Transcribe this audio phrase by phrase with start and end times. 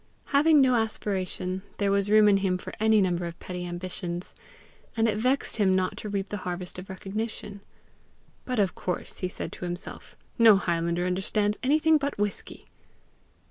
[0.33, 4.33] Having no aspiration, there was room in him for any number of petty ambitions;
[4.97, 7.61] and it vexed him not to reap the harvest of recognition.
[8.43, 12.65] "But of course," he said to himself, "no highlander understands anything but whisky!"